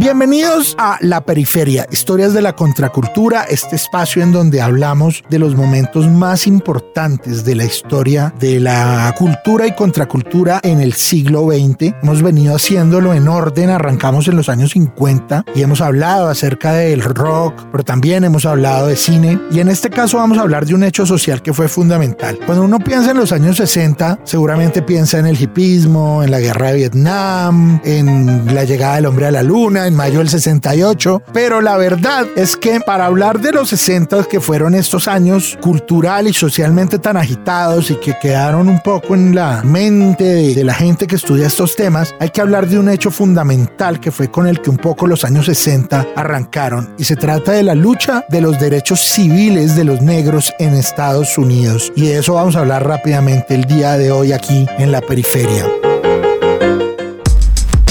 Bienvenidos 0.00 0.76
a 0.78 0.96
La 1.02 1.26
Periferia, 1.26 1.86
historias 1.90 2.32
de 2.32 2.40
la 2.40 2.56
contracultura, 2.56 3.42
este 3.42 3.76
espacio 3.76 4.22
en 4.22 4.32
donde 4.32 4.62
hablamos 4.62 5.22
de 5.28 5.38
los 5.38 5.54
momentos 5.54 6.08
más 6.08 6.46
importantes 6.46 7.44
de 7.44 7.54
la 7.54 7.66
historia 7.66 8.32
de 8.40 8.60
la 8.60 9.14
cultura 9.18 9.66
y 9.66 9.74
contracultura 9.74 10.58
en 10.62 10.80
el 10.80 10.94
siglo 10.94 11.48
XX. 11.48 11.92
Hemos 12.02 12.22
venido 12.22 12.56
haciéndolo 12.56 13.12
en 13.12 13.28
orden, 13.28 13.68
arrancamos 13.68 14.26
en 14.28 14.36
los 14.36 14.48
años 14.48 14.70
50 14.70 15.44
y 15.54 15.60
hemos 15.60 15.82
hablado 15.82 16.28
acerca 16.28 16.72
del 16.72 17.02
rock, 17.02 17.66
pero 17.70 17.84
también 17.84 18.24
hemos 18.24 18.46
hablado 18.46 18.86
de 18.86 18.96
cine 18.96 19.38
y 19.50 19.60
en 19.60 19.68
este 19.68 19.90
caso 19.90 20.16
vamos 20.16 20.38
a 20.38 20.40
hablar 20.40 20.64
de 20.64 20.74
un 20.74 20.82
hecho 20.82 21.04
social 21.04 21.42
que 21.42 21.52
fue 21.52 21.68
fundamental. 21.68 22.38
Cuando 22.46 22.64
uno 22.64 22.78
piensa 22.78 23.10
en 23.10 23.18
los 23.18 23.32
años 23.32 23.58
60, 23.58 24.20
seguramente 24.24 24.80
piensa 24.80 25.18
en 25.18 25.26
el 25.26 25.38
hipismo, 25.38 26.22
en 26.22 26.30
la 26.30 26.40
guerra 26.40 26.68
de 26.68 26.76
Vietnam, 26.76 27.82
en 27.84 28.54
la 28.54 28.64
llegada 28.64 28.94
del 28.94 29.04
hombre 29.04 29.26
a 29.26 29.30
la 29.30 29.42
luna, 29.42 29.89
mayo 29.92 30.18
del 30.18 30.28
68, 30.28 31.22
pero 31.32 31.60
la 31.60 31.76
verdad 31.76 32.26
es 32.36 32.56
que 32.56 32.80
para 32.80 33.06
hablar 33.06 33.40
de 33.40 33.52
los 33.52 33.70
60 33.70 34.24
que 34.24 34.40
fueron 34.40 34.74
estos 34.74 35.08
años 35.08 35.58
cultural 35.60 36.26
y 36.26 36.32
socialmente 36.32 36.98
tan 36.98 37.16
agitados 37.16 37.90
y 37.90 37.96
que 37.96 38.18
quedaron 38.20 38.68
un 38.68 38.80
poco 38.80 39.14
en 39.14 39.34
la 39.34 39.62
mente 39.62 40.24
de, 40.24 40.54
de 40.54 40.64
la 40.64 40.74
gente 40.74 41.06
que 41.06 41.16
estudia 41.16 41.46
estos 41.46 41.76
temas, 41.76 42.14
hay 42.18 42.30
que 42.30 42.40
hablar 42.40 42.66
de 42.66 42.78
un 42.78 42.88
hecho 42.88 43.10
fundamental 43.10 44.00
que 44.00 44.10
fue 44.10 44.30
con 44.30 44.46
el 44.46 44.60
que 44.60 44.70
un 44.70 44.76
poco 44.76 45.06
los 45.06 45.24
años 45.24 45.46
60 45.46 46.08
arrancaron 46.16 46.94
y 46.98 47.04
se 47.04 47.16
trata 47.16 47.52
de 47.52 47.62
la 47.62 47.74
lucha 47.74 48.24
de 48.28 48.40
los 48.40 48.58
derechos 48.58 49.00
civiles 49.00 49.76
de 49.76 49.84
los 49.84 50.02
negros 50.02 50.52
en 50.58 50.74
Estados 50.74 51.38
Unidos 51.38 51.92
y 51.96 52.06
de 52.06 52.18
eso 52.18 52.34
vamos 52.34 52.56
a 52.56 52.60
hablar 52.60 52.86
rápidamente 52.86 53.54
el 53.54 53.64
día 53.64 53.96
de 53.96 54.12
hoy 54.12 54.32
aquí 54.32 54.66
en 54.78 54.92
la 54.92 55.00
periferia. 55.00 55.89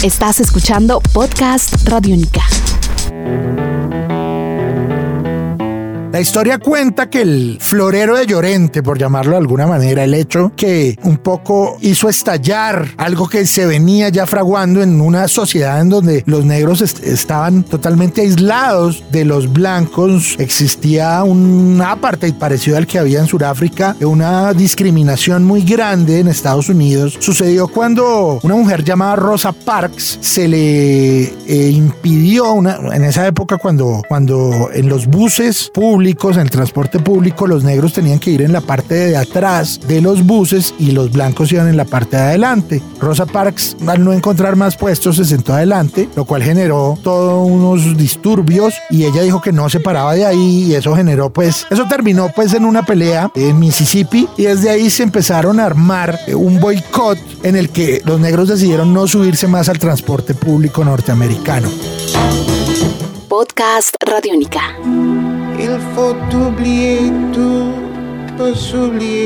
Estás 0.04 0.40
escuchando 0.40 1.02
Podcast 1.14 1.86
Radiónica. 1.86 2.42
La 6.12 6.20
historia 6.20 6.58
cuenta 6.58 7.08
que 7.08 7.22
el 7.22 7.58
florero 7.62 8.18
de 8.18 8.26
Llorente, 8.26 8.82
por 8.82 8.98
llamarlo 8.98 9.34
de 9.34 9.38
alguna 9.38 9.68
manera, 9.68 10.04
el 10.04 10.16
hecho 10.16 10.52
que 10.56 10.98
un 11.04 11.18
poco 11.18 11.78
hizo 11.82 12.10
estallar 12.10 12.88
algo 12.98 13.30
que 13.30 13.46
se 13.46 13.68
venía 13.68 14.10
ya 14.10 14.26
fraguando 14.26 14.82
en 14.82 15.02
una 15.02 15.28
sociedad 15.28 15.80
en 15.80 15.90
donde 15.90 16.24
los 16.26 16.46
negros 16.46 16.82
est 16.82 17.04
estaban 17.04 17.64
totalmente 17.64 18.22
aislados 18.22 19.04
de 19.12 19.24
los 19.24 19.54
blancos, 19.54 20.36
existía 20.40 21.24
un 21.24 21.80
apartheid 21.80 22.34
parecido 22.34 22.78
al 22.78 22.88
que 22.88 22.98
había 22.98 23.20
en 23.20 23.28
Sudáfrica, 23.28 23.96
una 24.02 24.52
discriminación 24.54 25.44
muy 25.44 25.62
grande 25.62 26.22
en 26.22 26.28
Estados 26.28 26.70
Unidos. 26.70 27.18
Sucedió 27.20 27.68
cuando 27.68 28.40
una 28.42 28.56
mujer 28.56 28.84
llamada 28.84 29.16
Rosa 29.16 29.52
Parks 29.52 30.18
se 30.22 30.48
le 30.48 31.22
eh, 31.22 31.70
impidió, 31.72 32.52
una, 32.54 32.80
en 32.94 33.04
esa 33.04 33.28
época 33.28 33.58
cuando, 33.58 34.02
cuando 34.08 34.70
en 34.74 34.90
los 34.90 35.06
buses 35.06 35.70
públicos, 35.72 35.99
en 36.02 36.40
el 36.40 36.50
transporte 36.50 37.00
público, 37.00 37.46
los 37.46 37.64
negros 37.64 37.94
tenían 37.94 38.20
que 38.20 38.32
ir 38.32 38.42
en 38.42 38.54
la 38.54 38.62
parte 38.62 38.96
de 38.96 39.18
atrás 39.18 39.80
de 39.88 40.02
los 40.02 40.26
buses 40.26 40.74
y 40.80 40.92
los 40.92 41.12
blancos 41.12 41.52
iban 41.52 41.68
en 41.68 41.78
la 41.78 41.86
parte 41.86 42.16
de 42.18 42.24
adelante. 42.24 42.82
Rosa 43.00 43.26
Parks, 43.26 43.76
al 43.86 44.04
no 44.04 44.14
encontrar 44.14 44.56
más 44.56 44.78
puestos, 44.78 45.18
se 45.18 45.26
sentó 45.26 45.54
adelante, 45.54 46.10
lo 46.16 46.26
cual 46.26 46.44
generó 46.44 46.98
todos 47.04 47.48
unos 47.48 47.98
disturbios 47.98 48.74
y 48.90 49.06
ella 49.06 49.22
dijo 49.22 49.42
que 49.42 49.52
no 49.52 49.70
se 49.70 49.80
paraba 49.80 50.16
de 50.16 50.26
ahí 50.26 50.68
y 50.70 50.76
eso 50.76 50.96
generó 50.96 51.32
pues, 51.32 51.68
eso 51.70 51.86
terminó 51.90 52.32
pues 52.34 52.54
en 52.54 52.66
una 52.66 52.84
pelea 52.84 53.32
en 53.36 53.60
Mississippi 53.60 54.28
y 54.38 54.44
desde 54.44 54.70
ahí 54.70 54.90
se 54.90 55.04
empezaron 55.04 55.60
a 55.60 55.66
armar 55.66 56.20
un 56.34 56.60
boicot 56.60 57.18
en 57.44 57.56
el 57.56 57.70
que 57.70 58.02
los 58.06 58.20
negros 58.20 58.48
decidieron 58.48 58.94
no 58.94 59.08
subirse 59.08 59.48
más 59.48 59.70
al 59.70 59.80
transporte 59.80 60.34
público 60.34 60.84
norteamericano. 60.84 61.70
Podcast 63.28 63.96
Radiónica. 64.06 65.19
Il 65.62 65.78
faut 65.94 66.16
oublier 66.38 67.12
tout. 67.34 67.79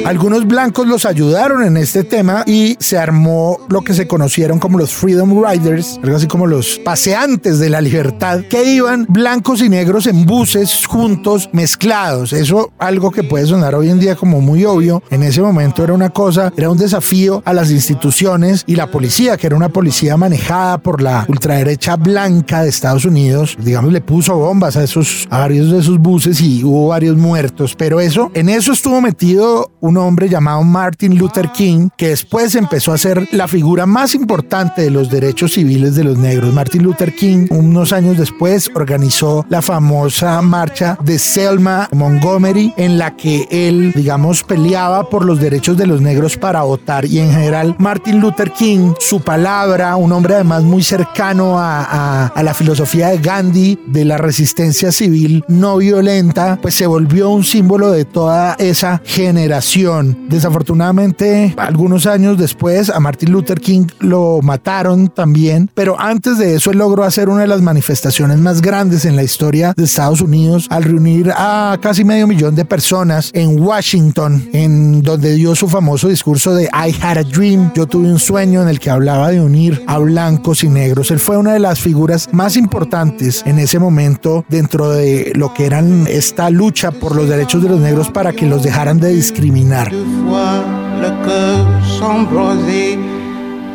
Algunos 0.06 0.48
blancos 0.48 0.88
los 0.88 1.06
ayudaron 1.06 1.64
en 1.64 1.78
este 1.78 2.04
tema 2.04 2.44
y 2.48 2.76
se 2.80 2.98
armó 2.98 3.60
lo 3.70 3.82
que 3.82 3.94
se 3.94 4.08
conocieron 4.08 4.60
como 4.60 4.80
los 4.80 4.92
Freedom 4.92 5.44
Riders, 5.46 6.00
algo 6.02 6.16
así 6.16 6.28
como 6.28 6.48
los 6.48 6.80
paseantes 6.80 7.60
de 7.60 7.70
la 7.70 7.80
libertad, 7.80 8.42
que 8.50 8.64
iban 8.74 9.06
blancos 9.08 9.62
y 9.62 9.70
negros 9.70 10.08
en 10.08 10.26
buses 10.26 10.86
juntos, 10.88 11.50
mezclados. 11.54 12.34
Eso 12.34 12.72
algo 12.80 13.12
que 13.12 13.24
puede 13.24 13.46
sonar 13.46 13.76
hoy 13.76 13.90
en 13.90 14.00
día 14.00 14.16
como 14.16 14.42
muy 14.42 14.66
obvio. 14.66 15.04
En 15.12 15.22
ese 15.22 15.42
momento 15.42 15.84
era 15.84 15.94
una 15.94 16.10
cosa, 16.10 16.52
era 16.58 16.72
un 16.72 16.78
desafío 16.78 17.44
a 17.46 17.54
las 17.54 17.70
instituciones 17.70 18.64
y 18.66 18.76
la 18.76 18.90
policía, 18.90 19.38
que 19.38 19.48
era 19.48 19.56
una 19.56 19.70
policía 19.70 20.18
manejada 20.18 20.80
por 20.80 21.02
la 21.02 21.26
ultraderecha 21.28 21.98
blanca 21.98 22.64
de 22.64 22.70
Estados 22.70 23.06
Unidos, 23.06 23.58
digamos, 23.60 23.94
le 23.94 24.02
puso 24.02 24.36
bombas 24.36 24.76
a 24.76 24.84
esos 24.84 25.28
a 25.30 25.40
varios 25.40 25.72
de 25.72 25.80
esos 25.80 26.00
buses 26.00 26.42
y 26.42 26.64
hubo 26.64 26.88
varios 26.88 27.16
muertos. 27.16 27.76
Pero 27.78 28.00
eso, 28.00 28.32
en 28.34 28.50
eso 28.50 28.72
estuvo 28.72 29.03
metido 29.04 29.72
un 29.82 29.98
hombre 29.98 30.30
llamado 30.30 30.64
Martin 30.64 31.18
Luther 31.18 31.52
King, 31.52 31.90
que 31.98 32.08
después 32.08 32.56
empezó 32.56 32.94
a 32.94 32.98
ser 32.98 33.28
la 33.34 33.50
figura 33.50 33.86
más 33.86 34.16
importante 34.16 34.82
de 34.82 34.90
los 34.90 35.10
derechos 35.10 35.54
civiles 35.54 35.96
de 35.96 36.06
los 36.06 36.18
negros. 36.18 36.54
Martin 36.54 36.84
Luther 36.84 37.14
King, 37.14 37.48
unos 37.50 37.92
años 37.92 38.18
después, 38.18 38.72
organizó 38.74 39.46
la 39.50 39.62
famosa 39.62 40.42
marcha 40.42 40.98
de 41.04 41.20
Selma 41.20 41.90
Montgomery, 41.92 42.74
en 42.78 42.98
la 42.98 43.18
que 43.18 43.46
él, 43.52 43.92
digamos, 43.94 44.42
peleaba 44.44 45.10
por 45.10 45.26
los 45.26 45.40
derechos 45.40 45.76
de 45.76 45.86
los 45.86 46.02
negros 46.02 46.38
para 46.38 46.62
votar. 46.62 47.06
Y 47.06 47.20
en 47.20 47.32
general, 47.32 47.76
Martin 47.78 48.22
Luther 48.22 48.52
King, 48.52 48.94
su 49.00 49.20
palabra, 49.20 49.98
un 49.98 50.14
hombre 50.14 50.36
además 50.36 50.64
muy 50.64 50.82
cercano 50.82 51.60
a, 51.60 51.84
a, 51.84 52.28
a 52.28 52.44
la 52.44 52.54
filosofía 52.54 53.10
de 53.10 53.18
Gandhi, 53.18 53.78
de 53.86 54.06
la 54.06 54.18
resistencia 54.18 54.94
civil 54.94 55.44
no 55.50 55.78
violenta, 55.78 56.58
pues 56.62 56.76
se 56.76 56.88
volvió 56.88 57.30
un 57.30 57.44
símbolo 57.44 57.92
de 57.92 58.06
toda 58.06 58.56
esa 58.60 58.93
generación. 59.04 60.28
Desafortunadamente, 60.30 61.54
algunos 61.58 62.06
años 62.06 62.38
después, 62.38 62.90
a 62.90 63.00
Martin 63.00 63.32
Luther 63.32 63.60
King 63.60 63.88
lo 64.00 64.40
mataron 64.42 65.08
también, 65.08 65.70
pero 65.74 66.00
antes 66.00 66.38
de 66.38 66.56
eso 66.56 66.72
él 66.72 66.78
logró 66.78 67.04
hacer 67.04 67.30
una 67.30 67.42
de 67.42 67.48
las 67.48 67.62
manifestaciones 67.62 68.38
más 68.38 68.62
grandes 68.62 69.06
en 69.06 69.16
la 69.16 69.24
historia 69.24 69.74
de 69.76 69.84
Estados 69.84 70.22
Unidos 70.22 70.68
al 70.70 70.84
reunir 70.84 71.32
a 71.36 71.78
casi 71.82 72.04
medio 72.04 72.28
millón 72.28 72.56
de 72.56 72.66
personas 72.66 73.32
en 73.34 73.60
Washington, 73.60 74.50
en 74.54 75.02
donde 75.02 75.34
dio 75.34 75.56
su 75.56 75.68
famoso 75.68 76.08
discurso 76.08 76.54
de 76.56 76.66
I 76.66 76.96
had 77.02 77.18
a 77.18 77.24
dream, 77.24 77.72
yo 77.76 77.86
tuve 77.86 78.08
un 78.08 78.20
sueño 78.20 78.62
en 78.62 78.68
el 78.68 78.80
que 78.80 78.90
hablaba 78.90 79.32
de 79.32 79.42
unir 79.42 79.84
a 79.88 79.98
blancos 80.00 80.64
y 80.64 80.70
negros. 80.70 81.12
Él 81.12 81.20
fue 81.20 81.38
una 81.38 81.54
de 81.54 81.60
las 81.60 81.80
figuras 81.80 82.30
más 82.32 82.58
importantes 82.58 83.44
en 83.46 83.60
ese 83.60 83.80
momento 83.80 84.46
dentro 84.50 84.90
de 84.90 85.34
lo 85.36 85.54
que 85.54 85.66
eran 85.66 86.06
esta 86.08 86.50
lucha 86.50 86.92
por 86.92 87.16
los 87.16 87.30
derechos 87.30 87.64
de 87.64 87.70
los 87.70 87.80
negros 87.80 88.10
para 88.10 88.34
que 88.34 88.46
los 88.46 88.64
dejaran 88.64 88.83
de 88.92 89.14
discriminar. 89.14 89.92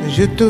Je 0.09 0.27
te 0.37 0.45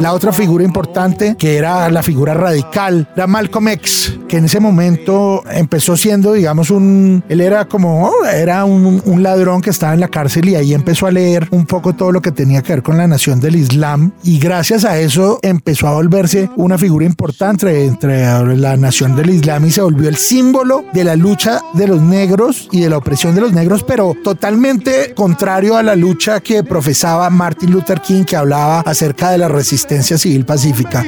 La 0.00 0.12
otra 0.12 0.32
figura 0.32 0.64
importante, 0.64 1.36
que 1.38 1.56
era 1.56 1.90
la 1.90 2.02
figura 2.02 2.34
radical, 2.34 3.08
era 3.14 3.26
Malcolm 3.26 3.68
X, 3.68 4.18
que 4.28 4.38
en 4.38 4.44
ese 4.44 4.60
momento 4.60 5.42
empezó 5.50 5.96
siendo, 5.96 6.32
digamos, 6.32 6.70
un... 6.70 7.22
Él 7.28 7.40
era 7.40 7.66
como, 7.66 8.06
oh, 8.06 8.24
era 8.24 8.64
un, 8.64 9.02
un 9.04 9.22
ladrón 9.22 9.60
que 9.60 9.70
estaba 9.70 9.94
en 9.94 10.00
la 10.00 10.08
cárcel 10.08 10.48
y 10.48 10.54
ahí 10.54 10.72
empezó 10.72 11.06
a 11.06 11.10
leer 11.10 11.48
un 11.50 11.66
poco 11.66 11.94
todo 11.94 12.12
lo 12.12 12.22
que 12.22 12.32
tenía 12.32 12.62
que 12.62 12.74
ver 12.74 12.82
con 12.82 12.96
la 12.96 13.06
nación 13.06 13.40
del 13.40 13.56
Islam. 13.56 14.12
Y 14.22 14.38
gracias 14.38 14.84
a 14.84 14.98
eso 14.98 15.38
empezó 15.42 15.88
a 15.88 15.92
volverse 15.92 16.48
una 16.56 16.78
figura 16.78 17.04
importante 17.04 17.84
entre 17.84 18.24
la 18.56 18.76
nación 18.76 19.16
del 19.16 19.30
Islam 19.30 19.66
y 19.66 19.70
se 19.70 19.82
volvió 19.82 20.08
el 20.08 20.16
símbolo 20.16 20.84
de 20.92 21.04
la 21.04 21.16
lucha 21.16 21.60
de 21.74 21.88
los 21.88 22.00
negros 22.00 22.68
y 22.72 22.80
de 22.80 22.90
la 22.90 22.98
opresión 22.98 23.34
de 23.34 23.40
los 23.40 23.52
negros, 23.52 23.84
pero 23.84 24.14
totalmente 24.22 25.14
contrario 25.14 25.76
a 25.76 25.82
la 25.82 25.96
lucha 25.96 26.40
que 26.40 26.62
profesaba 26.62 27.28
Martin 27.30 27.72
Luther 27.72 28.00
King, 28.00 28.24
que 28.28 28.36
hablaba 28.36 28.80
acerca 28.80 29.30
de 29.30 29.38
la 29.38 29.48
resistencia 29.48 30.18
civil 30.18 30.44
pacífica. 30.44 31.04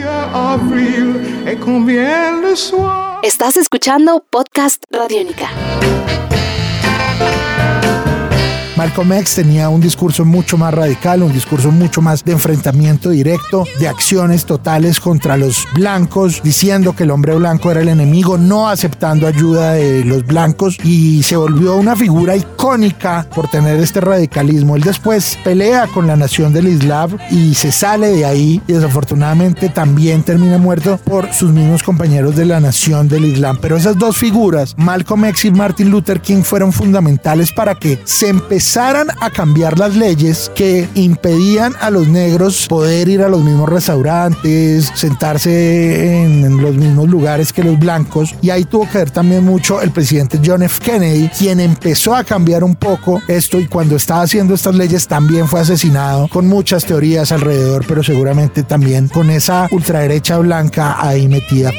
Estás 3.22 3.56
escuchando 3.56 4.24
Podcast 4.30 4.82
Radiónica. 4.90 5.48
Malcolm 8.80 9.12
X 9.12 9.34
tenía 9.34 9.68
un 9.68 9.78
discurso 9.78 10.24
mucho 10.24 10.56
más 10.56 10.72
radical, 10.72 11.22
un 11.22 11.34
discurso 11.34 11.70
mucho 11.70 12.00
más 12.00 12.24
de 12.24 12.32
enfrentamiento 12.32 13.10
directo, 13.10 13.66
de 13.78 13.86
acciones 13.86 14.46
totales 14.46 15.00
contra 15.00 15.36
los 15.36 15.68
blancos, 15.74 16.40
diciendo 16.42 16.96
que 16.96 17.02
el 17.02 17.10
hombre 17.10 17.34
blanco 17.34 17.70
era 17.70 17.82
el 17.82 17.90
enemigo, 17.90 18.38
no 18.38 18.70
aceptando 18.70 19.26
ayuda 19.26 19.72
de 19.72 20.02
los 20.06 20.24
blancos 20.24 20.78
y 20.82 21.22
se 21.24 21.36
volvió 21.36 21.76
una 21.76 21.94
figura 21.94 22.36
icónica 22.36 23.26
por 23.34 23.48
tener 23.48 23.78
este 23.80 24.00
radicalismo. 24.00 24.76
Él 24.76 24.82
después 24.82 25.36
pelea 25.44 25.86
con 25.86 26.06
la 26.06 26.16
nación 26.16 26.54
del 26.54 26.66
Islam 26.68 27.18
y 27.30 27.56
se 27.56 27.72
sale 27.72 28.08
de 28.08 28.24
ahí 28.24 28.62
y 28.66 28.72
desafortunadamente 28.72 29.68
también 29.68 30.22
termina 30.22 30.56
muerto 30.56 30.98
por 31.04 31.30
sus 31.34 31.50
mismos 31.50 31.82
compañeros 31.82 32.34
de 32.34 32.46
la 32.46 32.60
nación 32.60 33.08
del 33.08 33.26
Islam. 33.26 33.58
Pero 33.60 33.76
esas 33.76 33.98
dos 33.98 34.16
figuras, 34.16 34.74
Malcolm 34.78 35.26
X 35.26 35.44
y 35.44 35.50
Martin 35.50 35.90
Luther 35.90 36.22
King, 36.22 36.40
fueron 36.40 36.72
fundamentales 36.72 37.52
para 37.52 37.74
que 37.74 38.00
se 38.04 38.30
empezaran 38.70 39.08
a 39.20 39.30
cambiar 39.30 39.80
las 39.80 39.96
leyes 39.96 40.48
que 40.54 40.88
impedían 40.94 41.74
a 41.80 41.90
los 41.90 42.06
negros 42.06 42.68
poder 42.68 43.08
ir 43.08 43.20
a 43.20 43.28
los 43.28 43.42
mismos 43.42 43.68
restaurantes, 43.68 44.92
sentarse 44.94 46.22
en 46.22 46.62
los 46.62 46.76
mismos 46.76 47.08
lugares 47.08 47.52
que 47.52 47.64
los 47.64 47.76
blancos. 47.80 48.32
Y 48.40 48.50
ahí 48.50 48.62
tuvo 48.62 48.88
que 48.88 48.98
ver 48.98 49.10
también 49.10 49.42
mucho 49.44 49.82
el 49.82 49.90
presidente 49.90 50.40
John 50.44 50.62
F. 50.62 50.78
Kennedy, 50.84 51.28
quien 51.36 51.58
empezó 51.58 52.14
a 52.14 52.22
cambiar 52.22 52.62
un 52.62 52.76
poco 52.76 53.20
esto 53.26 53.58
y 53.58 53.66
cuando 53.66 53.96
estaba 53.96 54.22
haciendo 54.22 54.54
estas 54.54 54.76
leyes 54.76 55.08
también 55.08 55.48
fue 55.48 55.58
asesinado 55.58 56.28
con 56.28 56.46
muchas 56.46 56.84
teorías 56.84 57.32
alrededor, 57.32 57.84
pero 57.88 58.04
seguramente 58.04 58.62
también 58.62 59.08
con 59.08 59.30
esa 59.30 59.66
ultraderecha 59.72 60.38
blanca 60.38 60.96
ahí 61.00 61.26
metida. 61.26 61.72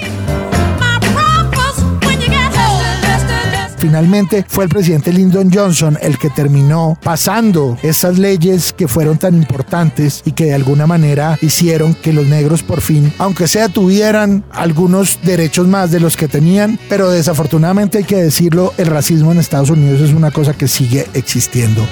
Finalmente 3.81 4.45
fue 4.47 4.65
el 4.65 4.69
presidente 4.69 5.11
Lyndon 5.11 5.51
Johnson 5.51 5.97
el 6.03 6.19
que 6.19 6.29
terminó 6.29 6.99
pasando 7.03 7.79
estas 7.81 8.19
leyes 8.19 8.73
que 8.73 8.87
fueron 8.87 9.17
tan 9.17 9.35
importantes 9.35 10.21
y 10.23 10.33
que 10.33 10.45
de 10.45 10.53
alguna 10.53 10.85
manera 10.85 11.39
hicieron 11.41 11.95
que 11.95 12.13
los 12.13 12.27
negros 12.27 12.61
por 12.61 12.81
fin, 12.81 13.11
aunque 13.17 13.47
sea 13.47 13.69
tuvieran 13.69 14.43
algunos 14.51 15.17
derechos 15.23 15.67
más 15.67 15.89
de 15.89 15.99
los 15.99 16.15
que 16.15 16.27
tenían, 16.27 16.77
pero 16.89 17.09
desafortunadamente 17.09 17.97
hay 17.97 18.03
que 18.03 18.17
decirlo, 18.17 18.71
el 18.77 18.85
racismo 18.85 19.31
en 19.31 19.39
Estados 19.39 19.71
Unidos 19.71 19.99
es 19.99 20.13
una 20.13 20.29
cosa 20.29 20.53
que 20.53 20.67
sigue 20.67 21.07
existiendo. 21.15 21.83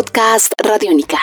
Podcast 0.00 0.56
Radiónica. 0.64 1.20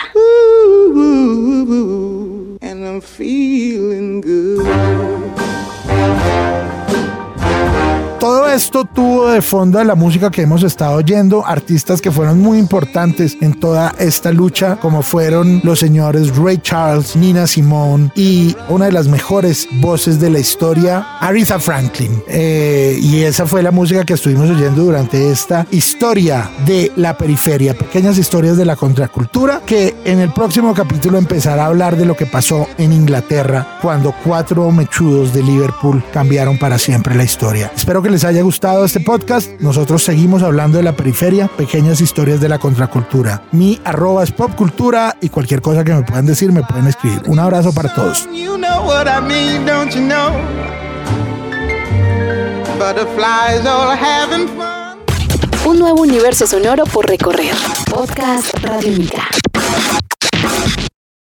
and 2.62 2.86
I'm 2.86 3.00
feeling 3.00 4.20
good. 4.20 5.17
Todo 8.20 8.48
esto 8.48 8.84
tuvo 8.84 9.28
de 9.28 9.40
fondo 9.40 9.78
de 9.78 9.84
la 9.84 9.94
música 9.94 10.28
que 10.28 10.42
hemos 10.42 10.64
estado 10.64 10.96
oyendo 10.96 11.46
artistas 11.46 12.00
que 12.00 12.10
fueron 12.10 12.40
muy 12.40 12.58
importantes 12.58 13.38
en 13.40 13.54
toda 13.54 13.94
esta 14.00 14.32
lucha, 14.32 14.76
como 14.80 15.02
fueron 15.02 15.60
los 15.62 15.78
señores 15.78 16.36
Ray 16.36 16.58
Charles, 16.58 17.14
Nina 17.14 17.46
Simone 17.46 18.10
y 18.16 18.56
una 18.68 18.86
de 18.86 18.92
las 18.92 19.06
mejores 19.06 19.68
voces 19.80 20.18
de 20.18 20.30
la 20.30 20.40
historia, 20.40 21.06
Aretha 21.20 21.60
Franklin. 21.60 22.20
Eh, 22.26 22.98
y 23.00 23.22
esa 23.22 23.46
fue 23.46 23.62
la 23.62 23.70
música 23.70 24.04
que 24.04 24.14
estuvimos 24.14 24.50
oyendo 24.50 24.82
durante 24.82 25.30
esta 25.30 25.64
historia 25.70 26.50
de 26.66 26.90
la 26.96 27.16
periferia, 27.16 27.78
pequeñas 27.78 28.18
historias 28.18 28.56
de 28.56 28.64
la 28.64 28.74
contracultura, 28.74 29.62
que 29.64 29.94
en 30.04 30.18
el 30.18 30.32
próximo 30.32 30.74
capítulo 30.74 31.18
empezará 31.18 31.62
a 31.62 31.66
hablar 31.66 31.96
de 31.96 32.04
lo 32.04 32.16
que 32.16 32.26
pasó 32.26 32.66
en 32.78 32.92
Inglaterra 32.92 33.78
cuando 33.80 34.12
cuatro 34.24 34.72
mechudos 34.72 35.32
de 35.32 35.44
Liverpool 35.44 36.02
cambiaron 36.12 36.58
para 36.58 36.78
siempre 36.78 37.14
la 37.14 37.22
historia. 37.22 37.70
Espero 37.76 38.02
que 38.02 38.07
les 38.10 38.24
haya 38.24 38.42
gustado 38.42 38.84
este 38.84 39.00
podcast. 39.00 39.50
Nosotros 39.60 40.02
seguimos 40.02 40.42
hablando 40.42 40.78
de 40.78 40.84
la 40.84 40.96
periferia, 40.96 41.48
pequeñas 41.48 42.00
historias 42.00 42.40
de 42.40 42.48
la 42.48 42.58
contracultura. 42.58 43.42
Mi 43.52 43.80
arroba 43.84 44.24
es 44.24 44.32
popcultura 44.32 45.16
y 45.20 45.28
cualquier 45.28 45.62
cosa 45.62 45.84
que 45.84 45.94
me 45.94 46.02
puedan 46.02 46.26
decir 46.26 46.52
me 46.52 46.62
pueden 46.62 46.86
escribir. 46.86 47.22
Un 47.26 47.38
abrazo 47.38 47.72
para 47.72 47.92
todos. 47.94 48.28
You 48.32 48.56
know 48.56 48.86
what 48.86 49.06
I 49.06 49.20
mean, 49.20 49.66
don't 49.66 49.92
you 49.92 50.00
know? 50.00 50.32
Butterflies 52.78 53.66
all 53.66 53.96
having 53.96 54.48
fun. 54.48 54.98
Un 55.66 55.78
nuevo 55.78 56.00
universo 56.02 56.46
sonoro 56.46 56.84
por 56.84 57.06
recorrer. 57.06 57.54
Podcast 57.90 58.54
Radiónica. 58.62 59.28